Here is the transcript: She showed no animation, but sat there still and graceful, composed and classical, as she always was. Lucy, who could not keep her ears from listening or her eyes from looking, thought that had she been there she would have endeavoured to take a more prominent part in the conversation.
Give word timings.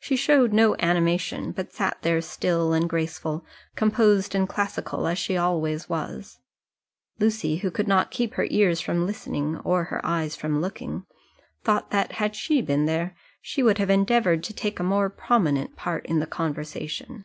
She 0.00 0.16
showed 0.16 0.52
no 0.52 0.74
animation, 0.80 1.52
but 1.52 1.72
sat 1.72 2.02
there 2.02 2.20
still 2.20 2.72
and 2.72 2.88
graceful, 2.90 3.46
composed 3.76 4.34
and 4.34 4.48
classical, 4.48 5.06
as 5.06 5.16
she 5.16 5.36
always 5.36 5.88
was. 5.88 6.40
Lucy, 7.20 7.58
who 7.58 7.70
could 7.70 7.86
not 7.86 8.10
keep 8.10 8.34
her 8.34 8.48
ears 8.50 8.80
from 8.80 9.06
listening 9.06 9.58
or 9.58 9.84
her 9.84 10.04
eyes 10.04 10.34
from 10.34 10.60
looking, 10.60 11.06
thought 11.62 11.92
that 11.92 12.14
had 12.14 12.34
she 12.34 12.62
been 12.62 12.86
there 12.86 13.14
she 13.40 13.62
would 13.62 13.78
have 13.78 13.90
endeavoured 13.90 14.42
to 14.42 14.52
take 14.52 14.80
a 14.80 14.82
more 14.82 15.08
prominent 15.08 15.76
part 15.76 16.04
in 16.06 16.18
the 16.18 16.26
conversation. 16.26 17.24